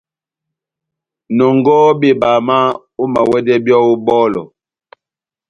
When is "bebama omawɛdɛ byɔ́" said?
1.99-3.81